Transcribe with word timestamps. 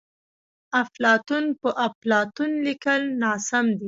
افلاطون 0.81 1.45
په 1.61 1.69
اپلاتون 1.87 2.51
لیکل 2.67 3.01
ناسم 3.21 3.65
ندي. 3.73 3.79